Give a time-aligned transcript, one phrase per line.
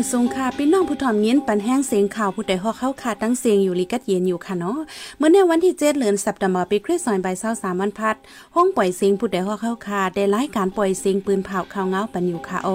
[0.00, 4.78] อยสงค่ะพี่น้องผู้ถ่อมยินปันแห้งเสียงข่าวผู้ใดฮอกเข้าขาดตั้งเสียงอยู่ลิกัดเย็นอยู่ค่ะเนาะ
[5.18, 8.16] เมื่อในวันที่เจ็ดเดือนสัปดาห์ปีคริสต์ศักราชสามวันพัด
[8.56, 12.68] ห้องปล่อยเสียงผู้ใดฮอกเข้าขาดได้รายการปล่อยเสียงปืนเผาข่าวเงาปันอยู่ค่ะโอ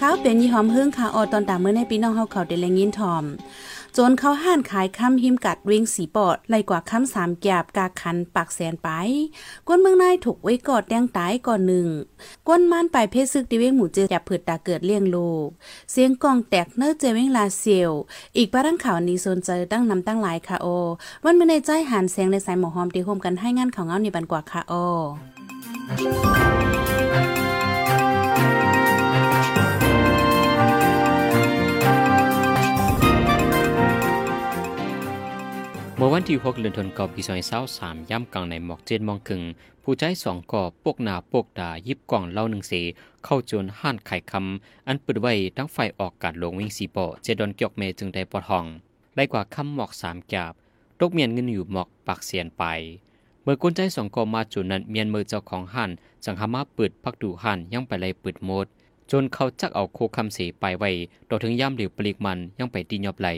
[0.00, 3.24] ข้าวเป็นยี่หอมเฮืองค่ะออตอนตามเมื่อในพี่น้องเฮาเขาได้แลยินทอม
[3.98, 8.88] จนเขาห้านขายคำหิมกัดเวงสีปอดไล่กว่าคำสามแกบกาคันปากแสนไป
[9.68, 11.88] ก้นเมืองนายถูกไว้กอดแดงตายก่อนหนึ่ง
[12.48, 15.48] ก้นมันไปเพศซึกดิเวงหมู่เจอจับผืดตาเกิดเลี้ยงโลก
[15.92, 17.92] เสียงกองแตกเนื้อเจเวงลาเซียว
[18.36, 20.66] อีกปะรังข่าวนี้โซนเจอตั้งนำตั้งหลายค่ะโอ
[21.24, 24.74] วันเมื่อในใจหันเสียงในสายหมอหอมตีโฮมกันให้งานของเงาในบันกว่าค่ะโอ
[36.24, 37.22] วันที่6เดือนธันวาคมปี
[37.66, 39.42] 2023ย่ำกลางในหมอกเจ็ดมองครึ่ง
[39.82, 42.72] ผู้ใจสองก่อปกหนาปกดายิบกล่องเล่าหนึ่งเส
[43.24, 48.64] เข้าจนห้านไข่คำอันปิดไว้ทั้งไฟออกกาดลงวิ่งสีปอเจดอนเกียกเมจึงได้ปอทอง
[49.14, 50.52] ไล่กว่าคำหมอกสามกาบ
[51.00, 52.64] ตกเมียนเงินอยู่หมอกปากเสียนไป
[53.42, 55.90] เมื่อกุนใจสองก่อมาจุดนั้นเมียนมือเจ้าของห้าน
[56.24, 58.66] จังหามาปิดพักดูห้านยังไปไล่เปิดโมด
[59.10, 60.90] จนเขาจักเอาโคคำเสไปไว้
[61.26, 63.30] โดถึงย่ำเหลียวปลีกมันยังไปตียอบไหล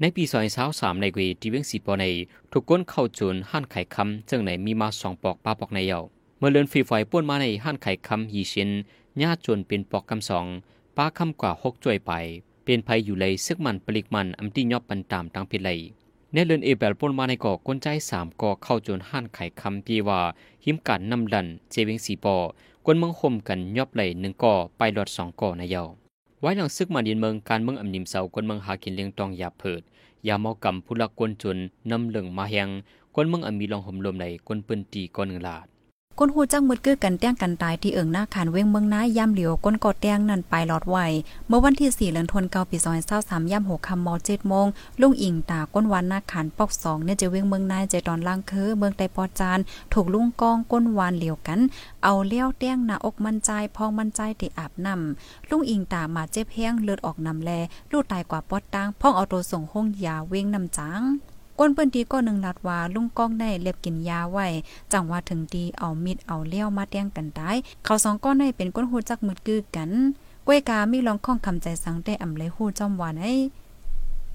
[0.00, 2.04] ในปีซอยสาวสามในกวีที่เวียงสีปอใน
[2.50, 6.00] ถูกก้นเข้าจุนห้านไข่คำจึงในมีมาสองปอกปลาปอกในเยา
[6.38, 8.70] เมื่อเลือนฟีไฟป้วนมาในห้านไข่คำยีเชน
[9.22, 10.46] ญาจนเป็นปอกคำสอง
[10.96, 12.12] ปลาคำกว่าหกจ่วยไป
[12.64, 15.78] เป็นภัยอยู่เลยซึกมันปลิกมันอัมที่ยอบปันตามตังพิเลย
[16.32, 20.20] ในเลือนเอเบลป้วนมาในก่อก้นใจสามก่อเข้าจนห้านไข่คำปีว่า
[20.64, 22.36] หิมกันนำดันเจเวียงสีปอ
[22.84, 25.84] กวนมืองคมกันยอบไหลหนึ่งก่อไปหลอดสองก่อในเยา
[26.44, 29.82] ไว้หลังซึกมาดินเมืองการเมืองอำนิมเสาคนเมืองหากินเลี้ยงตองยาเพิด
[30.26, 31.58] ยาเมากำผู้ลักกวนจน
[31.90, 32.68] นำเหลืองมาแหง
[33.14, 35.66] คนเมืองอมีลองห่มลมในคนปืนตีก้อนเงลาด
[36.18, 40.96] ก้นหูจังมืดกือกันแต้งกันตายที่เอิงหน้าขานเว้งเมืองน้าย่ำเหลียวก้นกอดแต้งนั่นไปหลอดไหว
[41.48, 42.76] เมื่อวันที่ 4เดือนธันวาคมปี
[43.14, 44.66] 2023ย่ำ6ค่ำมอ7โมง
[45.00, 49.58] ลุงอิงตาก้นวันหน้าขานปอก2เนี่ยจะเว้งเมืองน้าใจตอนล่างคือเมืองไตปอจาน
[49.92, 51.60] ถูกลุงกองก้นวานเหลียวกัน
[52.04, 57.50] เอาเลี้ยวแต้งหน้าอกมันใจพองมันใจที่อาบน้ำลุงอิงตามาเจ็บแห้งเลือดออกนำแล
[57.92, 61.02] ลูกตายกว่าปอดตางพ่องเอาตัวส่งห้องยาเว้งนำจัง
[61.58, 64.46] ก้นเปิ้นตีก็หนึ่งลัดว่าลุงก้องได้เล็บกินยาไว้
[64.92, 69.90] จังว่าถึงดีเอามีดเอาเลี้ยวมาแต้งกันตายเขาสองก้อนได้เป็นก้นหูจักมืดกือกัน
[70.46, 73.34] ก้วยกามีลองข้องคำใจสังได้อำเลยหูจอมวานไอ้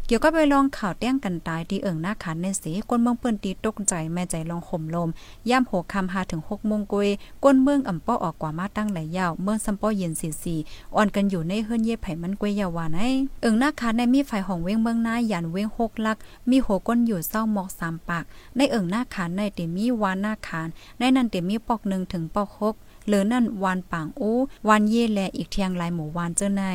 [0.10, 5.10] เกี่ยวกับไปลองข่าวแต้งกันตายที่เอิงหน้าขันในสีก้นเมืองเปิ้นตีตกใจแม่ใจลองข่มลม
[5.50, 7.10] ย่ำหกคำหาถึงหกโมงกวย
[7.44, 10.56] ก้นเมืองอ่ำป้อออกกว่ามาตั้งหลายยาวเมืองซัมป้อเย็นสีสี
[10.96, 13.02] อ่อนกันอยู่ในเฮือนเย่ไผ่มันกวยยาวานไอ
[13.42, 16.18] เอิงหน้าขันในมีไฟของเว้งเมืองหน้ายันเว้งหกลัก
[16.50, 18.24] มีหัวก้นอยู่เศร้าหมอกสามปาก
[18.56, 20.68] ในเอิงหน้าขันในเตมีวานหน้าขัน
[21.00, 24.34] ในนั้นเตมีปอกหนึ่งถึงปอกหกเหลือนั่นวานป่างโอ้
[24.68, 26.66] วานเย่แลอีกเทียงลายหมู่วานเจ้าใน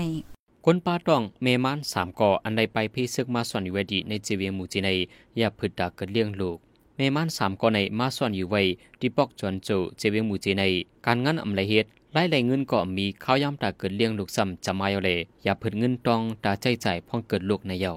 [0.66, 4.88] คนปาต้องเมมานสามก่ออันใดไปพี่ซึกมาส่วนอยู่ไว้ดีในจีเวียงมูจีใน
[5.38, 6.58] อย่าพืดดาเกิดเลี้ยงลูก
[6.96, 8.62] เมมานสามก่อในมาส่วนอยู่ไว้
[9.00, 10.64] ที่ปอกจวนโจเจเวียงมูจีใน
[11.06, 17.92] การงานอำไรเฮ็ดไล่ไหลเงินก็มีข้าวยำตาเกิดเลี้ยงลูกซ้ำจะมาเอาเลยอย่าพืดเงินตองตาใจใจพ่องเกิดลูกในเยา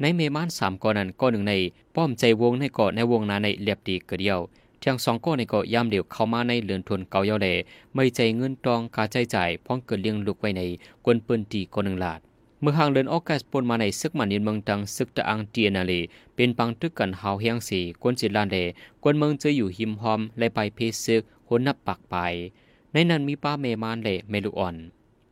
[0.00, 1.54] ในเมมานสามก่อนั้นก็หนึ่งใน
[1.94, 4.40] ป้อมใจวงในก่อในวงนาในเรียบดีเกิดเดียว
[4.84, 7.48] ทั้งสองก็ในก็ยามเดียวเข้ามาในเรือนทุนเก่าเยาเล
[7.94, 9.36] ไม่ใจเงินตองกาใจใจ
[9.66, 10.62] พ้องเกิดเลี้ยงลูกไว้ใน
[11.04, 12.20] กวนปืนตีก็หนึ่งลาด
[12.60, 15.92] เมื่อห่างเดินออกแกสปนมาในซึกมันยินเมืองตังซึกตะอังเตียนาเล
[16.34, 18.56] เป็นปังตึกกันหาวเฮียงสีกวนสิลานเด
[19.02, 22.14] กวนเมืองจะอยู่หิมหอมและไปเพซึกหนนับปักไป
[22.92, 24.76] ในนั้นมีป้าเมมานเล่เมลูอ่อน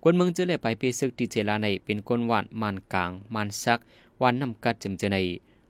[0.02, 3.78] กวนเมืองจะเลยไปเพซึกติเจลาในเป็นกวนหวานมันกลางมันซัก
[4.20, 5.16] วันนำกัดจึงจะใน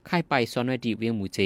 [0.07, 1.39] ค่ายไปซ้อนไว้ดีเวียงหมูเจ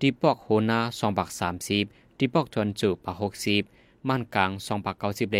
[0.00, 1.84] ดีปอกโหนาสองบักสามสิบ
[2.18, 3.62] ดีปอกจนจูปากหกสิบ
[4.08, 5.38] ม่านกลางสองบักเก้าสิบเล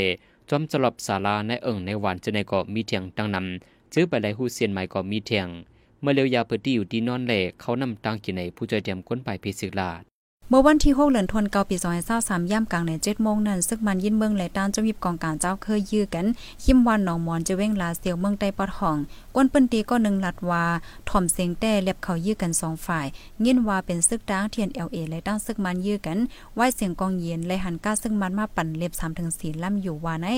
[0.48, 5.48] จอมจลบศาลาในเอิงในวันจะในก็มีเทียงตั้งนำจื้อไปไหลหูเซียนใหม่ก็มีเทียง
[6.00, 9.90] เมื่อเลียวยาเปิดที่อยู่ที่นอนแหล่เขานำตังกินในผู้ใจเตรียมก้นไปพิสิกลา
[10.50, 11.76] เมื่อวันที่6เดือนธันวาคมปี
[12.14, 16.26] 2023ย่ำกลางใน7โมงนั้นซึกมันยินเมืองและด้านจะมีกองการเจ้าเคยยื้อกัน
[16.64, 18.96] ขิมวันหนองมอนจะเว้งลาเสียวเมืองใต้ปอดห้อง
[19.34, 20.64] กวนปืนตีก็หนึ่งลัดว่า
[21.08, 23.06] ถ่อมเสียงแต่เล็บเขายื้อกันสองฝ่าย
[23.44, 26.18] ยินว่าเป็นซึกด้างเทียน LA และด้านซึกมันยื้อกัน
[26.54, 30.28] ไหวเสียงกองเย็นและหันก้าซึ่งมันมาปั่นเล็บ3ถึง4ล่ำอยู่ว่าไหน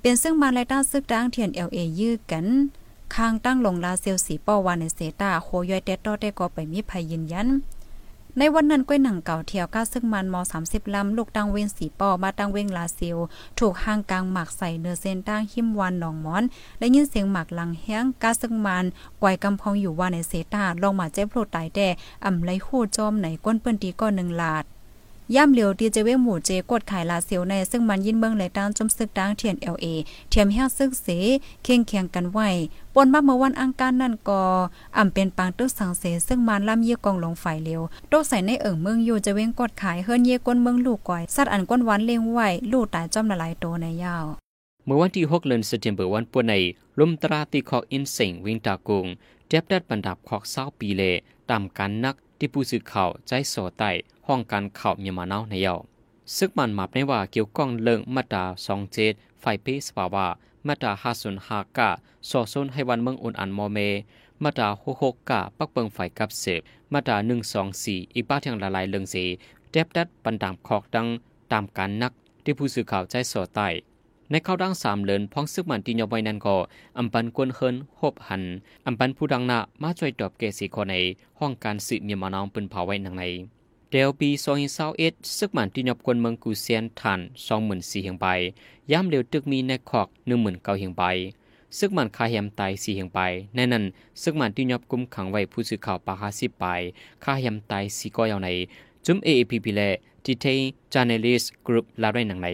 [0.00, 2.46] เป็นซึ่งมันและด้านซึกด้างเทียน LA ยื้อกัน
[3.14, 7.48] คางตั้งลงลาเซลสีป้อวานในเซตาโคย่อยเตตอได้ก็ไปมีภัยยืนยัน
[8.38, 13.16] ในวันนั้นก้อยหนังเก่าเที่ยวก้าซึ่งมันมอ30ลำลูกตังเวงสีปอมาตังเวงลาซิล
[13.58, 16.44] ถูกห้างกลางหมากใส่เนื้อเส้นตั้งหิมวันหนองมอน
[16.78, 18.84] และยินเสียงหมากลังแห้งก้าซึ่งมัน
[19.20, 21.88] กวยกำพองอยู่ว่าในเซตาลงมาเจ็บโลดตายแด่
[22.24, 24.64] อ่ำไรหู้จอมไหนก้นเปิ้นตีก็หนึ่งลาด
[25.34, 29.86] ย่ำเหลียวดีเจเวหมู่เจกดขายลาเซียวใน ซึ่งมันยินเมืองไหลตางจมซึกดังเทียน LA
[30.30, 31.08] เทียมแห้งซึกเส
[31.62, 32.48] เคียงเคียงกันไว้
[32.94, 34.42] ปนมาเมื่อวันอังคารนั่นก็
[34.96, 42.38] อ่ำเป็นปางตึกสังเสซึ่งมันล่ำเยี่ยกองลงฝ่ายเลียวโตใส่ในเอิ่งเมืองอยู่จะเว้งกดขายเฮิรนเยี่ยก้นเมืองลูกก่อยสัตว์อันก้นวันเลี้ยงไหว
[42.72, 44.26] ลูกตายจอมละลายโตในยาว
[44.84, 46.54] เมื่อวันที่6เดือนสิงหาคมวันปุ่นใน
[46.98, 49.06] ลมตราตีคอกอินเสิงวิงตากง
[49.48, 51.02] เจ็บดัดบรรดับคอกเศร้าปีเล
[51.50, 53.84] ตามการนัก ที่ผู้สื่อข่าวใจโสไต
[54.26, 55.74] ห้องการข่าวเมียมาเนาในเยา
[56.36, 60.26] ซึกมันมาในว่าเกี่ยวก้องเรื่องมาตราสองเจ็ดไฟเปสปาวา
[60.66, 61.90] มาตราห้าศูนย์ห้ากะ
[62.30, 63.78] สอซนให้วันเมืองอุ่นอันมอเม
[64.42, 66.60] มาตราหกหกกะปักเปิงไฟกับเสพ
[66.92, 69.24] มาตราหนึ่งสองสี่อีกบ้าทางละลายเรื่องสี
[69.72, 71.06] เจ็บดัดบรรดามคอกดัง
[71.52, 72.12] ตามการนัก
[72.44, 73.60] ที่ผู้สื่อข่าวใจโสไต
[74.30, 76.56] ในข้าวดังสามเลินพ้องซึกมันตีนยอไว้นั่นก็
[76.98, 78.42] อำปันกวนเฮินหบหัน
[78.86, 80.94] อำปันผู้ดังนามาช่วยตอบเกสีคนใน
[81.38, 83.24] ห้องการสืบเมียมานองปืนเผาไว้นังใน
[83.90, 88.26] เดลปีสองเศร้าเอ็ดซึกมันตีนยอบกวนเมืองกูเซียนทันสองหมื่นสี่เฮียงใบ
[88.92, 91.02] ย้ำเร็วตึกมีในขอกหนึ่งหมื่นเก้าเฮียงใบ
[91.78, 93.18] ซึกมันคาเฮียมตายสี่เฮียงใบ
[93.54, 93.84] ในนั้น
[94.22, 96.64] ซึกมันตีนยอบกุมขังไว้ผู้สื่อข่าวปาฮาสิบใบ
[97.24, 98.48] คาเฮียมตายสี่ก็ยาใน
[99.06, 99.90] จุ่มเอเอพีพีและ
[100.24, 100.46] ทีเท
[100.92, 102.48] จานเนลิสกรุ๊ปลาไรนังใน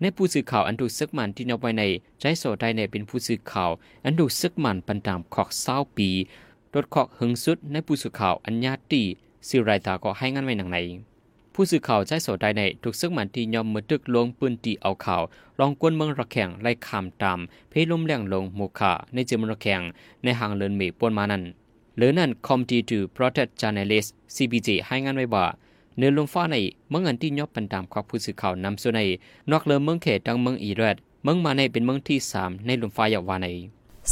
[0.00, 1.84] ในผู้สื่อข่าวอันถูซึกมันที่นบไว้ใน
[2.20, 3.70] ใจโสไดในเป็นผู้สื่อข่าว
[4.04, 6.10] อันถูซึกมันปันตามขอกเศร้าปี
[6.74, 9.02] รถขอกหึงสุดในผู้สื่อข่าวอันญาติ
[9.48, 10.78] สิไรตาก็ให้งานไว้หนังใน
[11.54, 15.22] ผู้สื่อข่าวใจโสไดในถูกซึกมันที่ยอมมือตึกลงปืนตีเอาข่าว
[15.58, 17.38] ลองกวนเมืองระแข่งไล่คำตาม
[17.70, 19.80] เพลมแรงลงโมคาในเจมระแข่ง
[20.22, 21.42] ในห่างเลินเมปวนมานั้น
[21.96, 25.44] หรือนั่นคอมทีทูโปรเทคจาร์เลิสซีบีจีให้งานไว้ว่า
[25.98, 26.56] เนื้อลงฟ้าใน
[26.90, 29.00] เมืองอันที่ยอบปันตามความผู้สื่อข่าวนำส่วนใน
[29.50, 33.46] นอกเลิมเมืองเขตดังเมืองอีเรดเมืองมาในเป็นเมืองที่สามในลมฟ้ายาวาใน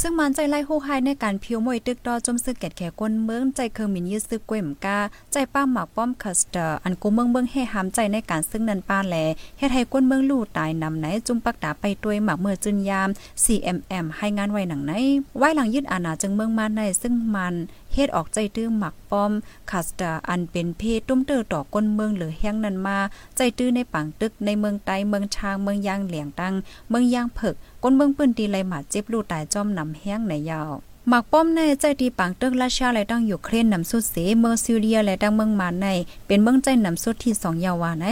[0.01, 4.99] ซึ่งมันใจไล่ฮู้ไฮในการพิวมวยตึกดอจมซึกแกดแขกวนเมืองใจเคิงมินยืดซึกกวมกา
[5.31, 9.15] ใจป้าหมักป้อมคัสเตอร์อันกูเมืองเมืองให้หามใจในการซึ่งนันป้าแล
[9.57, 13.09] เฮ็ดให้กวนเมืองลู่ตายนำไหนจุมปักดาไปตัวยหมักเมื่อจุนยาม
[13.43, 14.91] CMM ให้งานไว้หนังไหน
[15.37, 17.55] ไว้หลังยึดอาณาจึงเมืองมาในซึ่งมัน
[17.95, 19.31] เฮ็ดออกใจตื้อหมักป้อม
[19.71, 22.97] คาสตาอันเป็นเพศตุ้มเตอต่อก้นเมืองหรือแห้งนั้นมา
[23.35, 26.53] ใจตื้อในปังตึกในเมืองไตเมืองชางเมืองยางเหลียงตัง
[26.89, 30.73] เมืองยางเผกก้นเมืองปื้นตีไหลหมาเจ็บลูตายจอมนำแห้งในยาว
[31.09, 35.87] หมักป้อมในใจดีปังตึกราชาและตั้งอยู่เครนนำสุดเสเมืองซิเรียและตั้งเมืองมาใน
[36.27, 38.07] เป็นเมืองใจนำสุดที่สองยาวาใน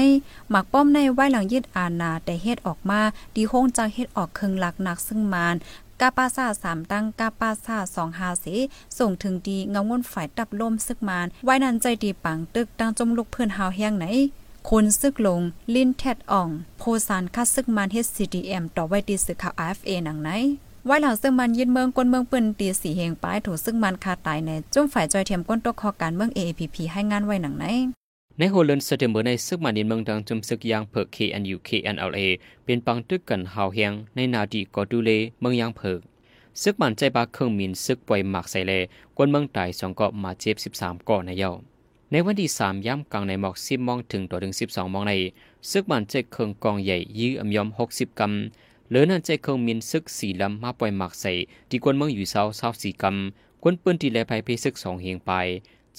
[0.49, 3.01] หมักป้อมในไว้หลังยึดอาณาแต่เฮ็ดออกมา
[3.35, 5.55] ดีโฮงจากเฮ็ดออกเคิงหลักหนักซึ่งมาน
[6.01, 8.55] กาปาซาสามตั้งกาปาซาสองหาสี
[8.97, 14.05] ส่งถึงดีเงางวนฝ่ายตับลมซึกมานไว้นันใจดีปังตึกตั้งจมลุกเพื่อนหาวแห้งไหน
[14.69, 15.41] คนซึกลง
[15.73, 20.29] ลินแทดอ่อง โพสานคัดซึกมันเฮดซีดีเอ็มต่อไว้ดีสึกข่าวอฟเอหนังไหน
[20.85, 27.65] ไว้หลังซึ่งมันยึดเมืองกวนเมืองปืนตีสีเฮงป้ายถูกซึ่งมันคาตายในจุ่มฝ่ายจอยเทียมก้นตกคอการเมือง AAPP ให้งานไว้หนังไหน
[28.39, 32.19] ในโฮลันสเตมเบอร์ในซึกมานินเมืองดังจุมซึกยางเพิก KNU KNLA
[32.65, 35.09] เป็นปังตึกกันหาวเฮียงในนาดีกอดูเล
[35.39, 35.99] เมืองยางเพิก
[36.61, 38.73] ซึกมันใจบาเครื่องมินซึกป่วยหมักใส่เล
[39.17, 41.51] กวนเมืองไต่สองเกาะมาเจ็บสิบสามเกาะในเย้า
[42.11, 45.13] ในวันที่สามย่ำกลางในหมอกสิบมองถึงต่อถึงสิบสองมองใน
[45.71, 51.31] ซึกมันใจเครื่องกองใหญ่ยื้ออมยอมหกสิบกำเหลือนั่นใจเครื่องมินซึกสี่ลำมาป่วยหมักใส่
[51.69, 55.31] ที่กวนเมืองอยู่เศร้าเศร้าสี่กำกวนปืนที่แลภัยเพซึกสองเฮียงไป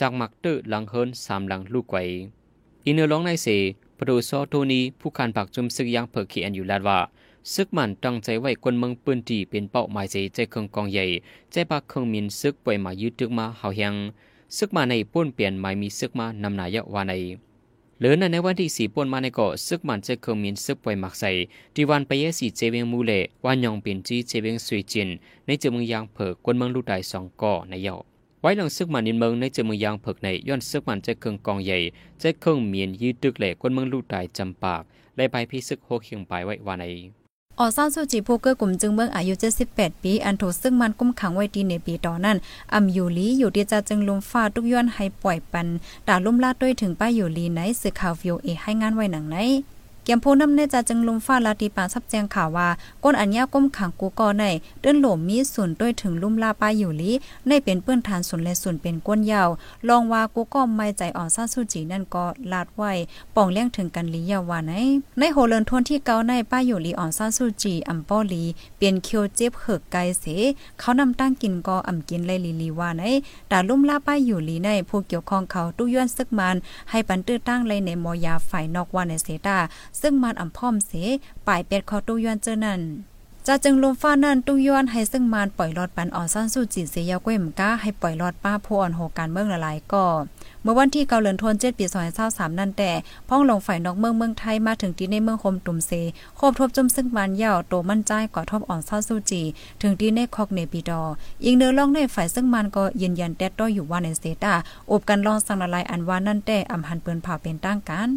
[0.01, 1.99] จากหมักเตอร์หลังเฮินสามหลังลูกไกว
[2.87, 3.47] อินเนอร์ร้องในเส
[3.99, 6.99] ปรูซอโทนีผู้การปักจุมซึกยางเพิกเขียนอยู่ลาดว่า
[7.53, 11.05] ซึกมันตั้งใจไว้คนเมืองปืนตีเป็นเป้าหมายใจใจเครื่องกองใหญ่
[11.51, 13.95] ใจปากเครื่องมินซึกป่วยมายืดตึกมาเฮาเฮียง
[14.57, 17.13] ซึกมาในป้นเปลี่ยนหมายมีซึกมานำนายะวาใน
[17.99, 21.31] เหลือในวันที่สี่ป่นมาในเกาะซึกมันใจเครื่องมินซึกป่วยมักใส่
[21.75, 23.13] ดีวันไปเยสีเจเวงมูเล
[23.45, 25.09] วันยองเปลี่ยนจีเจเวงสุยจิน
[25.47, 31.79] ในเจเมืองยางเผิกคนเมืองลูกไดสองก่อในเยาไไว้หลังซึกมันนินเมืองในเจมืองยางเผิกในย้อนซึกมันใจเครื่องกองใหญ่
[32.21, 34.83] ใจเครื่องเมียนยืดตึกเหล่คนเมืองลูกไดจำปาก
[35.17, 36.85] และไปพิซึกโฮเคียงไปไว้วาใน
[37.59, 39.35] ออซ่าสูจีโพเกอร์กลุ่มจึงเมืองอายุ
[39.69, 42.37] 78 ปี อันถูกซึ่งมันกุ้มขังไว้ดีในปีต่อนั้น
[42.75, 45.67] อำอยู่ลีอยู่ที่จะจึงลมฟ้าทุกย้อนให้ปล่อยปัน
[46.09, 49.39] ด่ลุ่มลาดด้วยถึงป้าอยู่ลีไหนสื่อข่าววิวเอให้งานไว้หนังไหน
[50.05, 52.69] เกียมผู้นำในจะจึงลมฟ้าลาตีปาซับแจงข่าวว่า
[53.05, 54.45] ก้นอัญญาก้มขังกูกอใน
[54.81, 57.13] เดินหลมมีส่วนด้วยถึงลุ่มลาป้าอยู่ลี
[57.47, 59.49] ในเป็นเปื้อนทานส่วนและส่วนเป็นก้นยาว
[59.89, 62.93] ลองว่ากูก็ไม่ใจอ่อนซ่าสุจีนั่นก็ลาดไว้
[63.35, 64.73] ป่องเลี้ยงถึงกันลียาวาใน
[65.19, 68.45] ในโหเลินทวนที่เกาในป้าอยู่ลีอ่อนซ่าสุจีอำป้อลี
[68.77, 70.25] เปลี่ยนเคียวเจ็บเหือกไกเส
[70.79, 73.03] เขานำตั้งกินก็อำกินเลยลีลีว่าใน
[73.51, 76.57] ตาลุ่มลาป้าอยู่ลีในผู้เกี่ยวข้องเขาตู้ย้อนซึกมัน
[76.91, 79.59] ให้ปันตื้อตั้งเลยในมอยาฝ่ายนอกว่าในเสตา
[80.01, 80.93] ซึ่งมันอ่ำพร้อมเส
[81.47, 82.83] ปลายเป็ดคอตู้ย้อนเจอนั่น
[83.49, 90.05] จะจึงลมฟ้านั่นตุ้งย้อนให้ซึ่งมานปล่อยรอดปันอ่อนซ่านสู้จีเสียยาก้วยมก้าให้ปล่อยรอดป้าผู้อ่อนโหการเมืองละลายก็
[90.63, 92.91] เมื่อวันที่เกาเลือนทนเจ็ดปีซอยเศร้าสามนั่นแต่
[93.29, 95.93] พ้องลงฝ่ายนอกเมืองเมืองไทยมาถึงที่ในเมืองคมตุ่มเซ
[96.39, 99.43] ครบทบจมซึ่งมันยาวโตมั่นใจกว่าทบอ่อนเศร้าสู้จี
[99.83, 101.03] ถึงที่ในคอกเนปีดอ
[101.45, 104.55] อีกเนื้อล่องในฝ่ายซึ่งมันก็ยืนยันแดดต้อยอยู่ว่าในเซตา
[104.91, 108.11] อบกันลองสังละลายอันว่านั่นแต่อำหันเปิ้นเผาเป็นตั้งกัน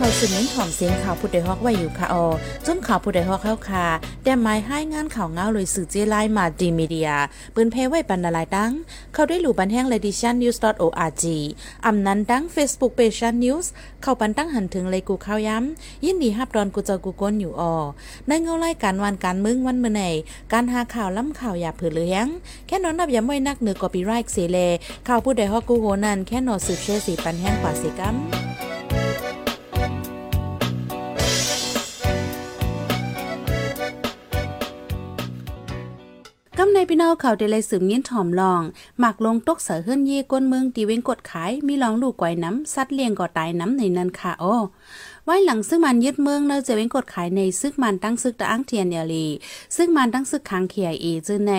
[0.00, 2.26] เคยสืบเน้นถ่อมเสียงข่าวผู้ใดฮอกไว้อยู่ค่ะออ
[2.66, 3.86] จนข่าวผู้ใดฮอกเข้าค่ะ
[4.24, 7.10] แต่หมายให้งานข่าวเงาเลยสื่อเจไลมาดีมีเดีย
[7.54, 8.72] ปืนเพไว้ปันนาลายดัง
[9.12, 11.24] เข้าด้หลู่บันแห้ง ledition news org
[11.86, 13.66] อำนั้นดัง Facebook page news
[14.02, 17.74] เข้าปันตั้งหันถึงเลยกูข้าวย้ำ ยินดีฮับดอนกูเจอกูก้นอยู่ออ
[18.28, 20.02] ในเงาไล่การวันการมึงวันเมื่อไหน
[20.52, 22.26] การหาข่าวล้ำข่าวอย่าเผือเลี้ยง
[22.66, 24.58] แค่นอนนับอย้ำไว้นักเหนือกอปีไรค์เสเล
[25.08, 28.47] ข่าวผู้ใดฮอกกูโหนันแค่นอสืบเชื่อสีปันแห้งกว่าสิกัม
[36.60, 38.62] กำในพี่น้องเขาได้เลยสืบยินถ่อมลอง
[38.98, 44.54] หมักลงตกเสือเฮือนเย่ก้นเมืองตีเว้งกดขาย มีลองลูกไกวน้ำซัดเลี้ยงก่อตายน้ำในนั้นค่ะโอ้
[45.30, 49.26] ไว้หลังซึ่งมันยึดเมืองเนอจะเว้งกดขายในซึกมันตั้งซึกตะอังเทียนเยลี
[49.76, 51.52] ซึ่งมันตั้งซึกค้างเขียเอจือใน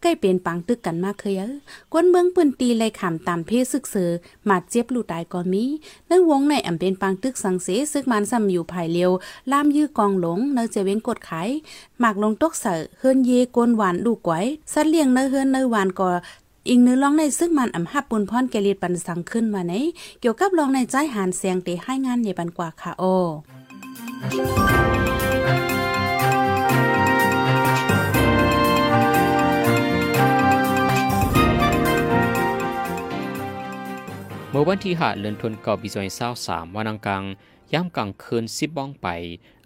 [0.00, 1.40] ใกล้เป็นปังตึกกันมากเคย
[1.92, 4.10] กวนเมืองปืนตีเลยขำตามเพศซึกเสือ
[4.48, 5.64] มาเจ็บลูตายก่อนมี
[6.06, 9.10] เนื่องวงในอำเป็นปังตึกสังเสซึกมันซ้ำอยู่ภายเลียว
[9.50, 11.48] ล่ามยื้อกองหลงเนอจะเว้งกดขาย
[12.00, 14.40] หมากลงตกเสือเฮือนเยกวนหวานลูกไว้
[14.72, 16.10] สัดเลี้ยงเนอเฮือนเนอหวานก่อ
[16.68, 19.74] อิงเนื้อร้องในซึ่งมันอำหับปุนพรแกลีดปันสังขึ้นมาใน
[20.20, 23.04] เกี่ยวกับร้องในใจหานเสียงเตให้งานในบันกว่าค่ะโอ
[34.58, 37.22] มื่อวันที่หาเลือนทนเก่าปีซอยเศร้าสามวันอังกลาง
[37.72, 39.08] ย่ำกลางคืนสิบบ้องไป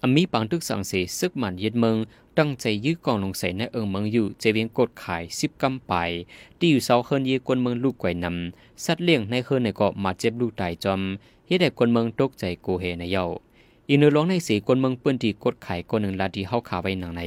[0.02, 1.96] อมีปังตึกสังเสซึกมันยึดเมือง
[2.38, 5.92] ตั้งใจยื้อกองลงใส่ในเอิงเมืองอยู่เจเวียงกดขายสิบกำไป
[6.58, 11.00] ที่อยู่เสาเฮินเยกวนเมืองลูกไก่นำสัตว์เลี้ยงในเฮินในเกาะมาเจ็บลูกตายจอม
[11.46, 13.26] เฮ็ดให้กวนเมืองตกใจโกเฮในเย้า
[13.88, 17.22] อีเนื้อร้องในสีกวนเมืองเปื้นที่กดขายคนหนึ่งลาดีเฮาขาไว้หนังใน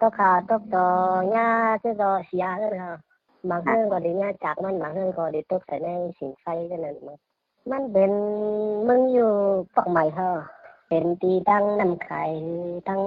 [0.00, 0.86] ตกขาตกตอ
[1.32, 1.48] หญ้า
[1.82, 3.15] คือตอเสียเลยค่ะ
[3.50, 5.88] บางเรื่องก็ได้หญ้าจากมันบางเรื่องก็ได้ตกใส่ใน
[6.18, 7.18] สินไฟกันนั่นมัน
[7.70, 8.12] มันเป็น
[8.88, 9.30] มึงอยู่
[9.74, 10.28] ปอกใหม่เฮา
[10.88, 12.30] เป็นตีตั้งนำขาย
[12.88, 13.00] ตั้ง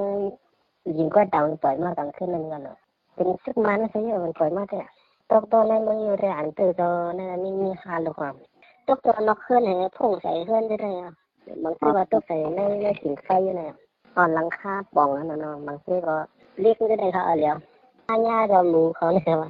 [0.98, 2.78] ยิงก็ตังปล่อยมากลางคืนนั่นกันเนาะ
[3.16, 4.82] เป็นซึกมันใช่ไหมมันปล่อยมากแต่
[5.32, 8.36] ตกตัวในมึงอยู่ในอันตื่นตัวนั่นนี่มีหาลูกความ
[8.88, 11.14] ตกตัวนอกเคลื่อนให้พุ่งใส่เคลื่อนได้เลยอะ
[11.64, 13.74] บางทีว่าตกใส่ในในสินไฟอยู่เนี่ย
[14.16, 16.16] อ่อนหลังคาป่องนั่นเนาะบางทีก็
[16.62, 17.56] เรียกได้เลยค่ะเอาแล้ว
[18.10, 19.50] อันนี้เราหมูเขาเนี่ยว่า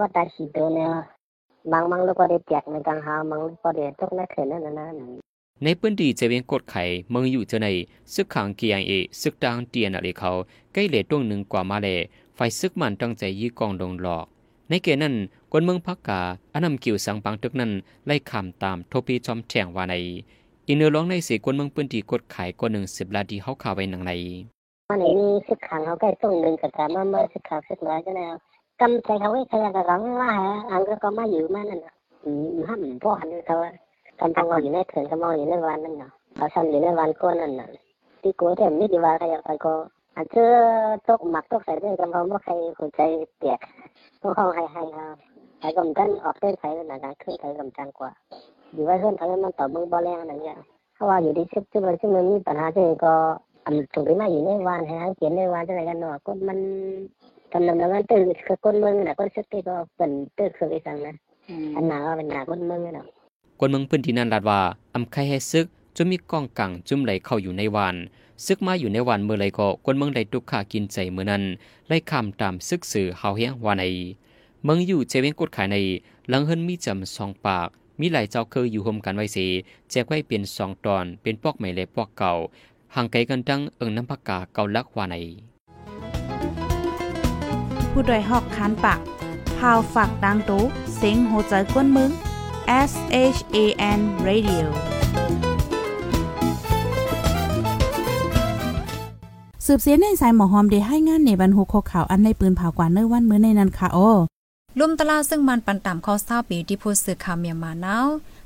[0.00, 0.90] ว่าตาฉีดตัวเนี่ย
[1.72, 4.86] บางบางลูกก็ได้แจกในกลางหาบางลูกก็ได้ตกในเขื่อนนั่นน่ะ
[5.62, 7.68] ในพื้นที่เจเวียงกดไข่เมืองอยู่เจาใน
[8.14, 10.30] ซึกขังกียงเอซึกดังเตียนอะไรเขา
[10.72, 11.88] ใกล้เหลตวงหนึ่งกว่ามาแล
[12.34, 14.24] ไฟซึกมันตั้งใจยีกองดงหลอก
[14.68, 15.14] ในเกนั้น
[15.52, 16.20] กวนเมืองพักกา
[16.52, 17.72] อันนำกิวสังปังตึกนั้น
[18.06, 19.94] ไล่คำตามโทปีจอมแทงว่าใน
[20.68, 24.12] อินเนอร้องในสีกวนเมืองพื้นที่กดไข่กว่าหนึ่งสิบลาดีเฮาข่าวไว้หนังใน
[24.90, 28.34] มันมีสึกขังเขาใกล้ตรงหนึ่งกับการมาเมื่อสึกขังสึกน้อยก็แล้ว
[28.80, 33.56] กำใจเขาไว้ใครก็ร้องว่าฮะอันก็ก็มาอยู่มานั่นน่ะอืมห้ามพ่อหันเขา
[34.20, 37.68] กำทางเราอยู่ในเถื่อนก็มองอยู่ในวันนั่นเนาะเขาทำอยู่ในวันก้นนั่นน่ะ
[38.22, 39.72] ที่กูแต่ไม่ดีว่าใครไปก็
[40.16, 40.44] อาจจะ
[41.06, 43.00] ตกหมักตกใส่ด้วยกันเพราะว่าใครหัวใจ
[43.38, 43.60] เปียก
[44.20, 45.16] พวกเขาให้ให้ครับ
[45.58, 48.10] ใครกำจันออกได้ใครนั่นนะคือใครกำจันกว่า
[48.72, 50.58] อยู่ว่าเพื่อนเขามันตอบมึงบ่แรงอะไรเงี้ย
[50.94, 53.14] เพราว่าอยู่ที่ซึกซึกมันซึกมันมีปัญหาที่ก็
[53.64, 56.58] อันถูกได้มาอยู่ในวันให้เขียนในวันจะไหนกันเนาะก็มัน
[57.54, 61.14] กำลังงานตื่นคือคนเมืองน่ะคนซึกที่ก็เป็นตื่นคือไปสั่งนะ
[61.76, 63.06] อันหนาเป็นหนาคนเมืองเนาะ
[63.58, 64.60] กวนเมืองพื้นที่นั้นลาดว่า
[64.94, 67.96] อำไข่ให้ซึกจะมีกองกังจุ่มไหลเข้าอยู่ในวาน
[68.46, 71.42] ซึกมาอยู่ในวานเมื่อไรก็กวนเมืองได้ตุกขากินใจเมื่อนั้น
[71.88, 73.84] ไล่คำตามซึกสื่อเฮาเฮียงวาใน
[74.64, 75.76] เมืองอยู่เจเวงกดขายใน
[76.28, 77.68] หลังเฮินมีจำสองปาก
[78.00, 79.38] มีหลายเจ้าเคยอยู่รวมกันไว้เส
[79.90, 82.32] แจกไว้เป็นสองตอนเป็นปอกใหม่และปอกเก่า
[82.94, 85.16] ห่างไกลกันดังเอิงน้ำผักกาเกาลักวาใน
[87.96, 89.00] ผู้ดยหอกคันปาก
[89.58, 90.62] พาวฝากดังตู้
[90.96, 92.10] เซ็งโหใจกวนมึง
[92.90, 92.92] S
[93.34, 93.56] H A
[93.98, 94.64] N Radio
[99.66, 104.08] สืบเสียในสายหมอหอมได้ให้งานในบรรหุกข่าวอันในปืนเผากว่าเนื้อวันมื้อในนั้นค่ะโอ้
[104.78, 107.98] ลุ่มตลาดซึ่งมันปันตามข้อทราบปีที่ผู้สื่อข่าวเมียนมาเนา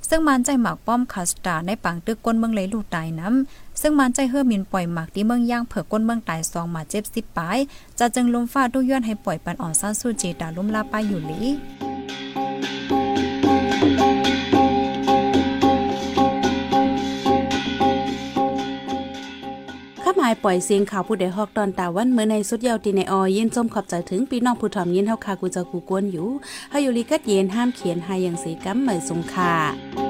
[0.09, 7.59] ซึ่งมันใจหมักป้อมคาสตาในปังตึกก้นเมืองเลยลูกตายน้ำซึ่งมันใจเฮือมินปล่อยหมักที่เมืองย่างเผือก้นเมืองตายซองมาเจ็บสิบปลาย
[7.99, 26.29] จะจึงลมฟ้าดุย้อนให้ปล่อยปันอ่อนซ่านสู้จีตาลุ่มลาไปอยู่หลีายปล่อยเสียงข่าวผู้ใดฮอกตอนตาวันเมื่อในสุดยาวตีในออยินจมขอบใจถึงพี่น้องผู้ถ่อมยินเฮาคากูจะกูกวนอยู่
[26.71, 30.08] เฮาอยู่ลีกัดเย็นห้ามเขียนให้อย่างสีกัมเหมยสงค่ะ